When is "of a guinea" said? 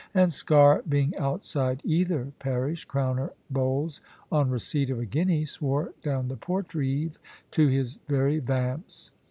4.89-5.45